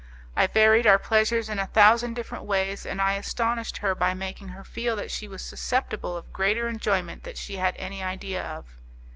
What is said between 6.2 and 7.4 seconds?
greater enjoyment than